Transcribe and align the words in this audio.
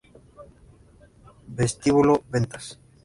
Vestíbulo 1.57 2.23
Ventas 2.33 2.65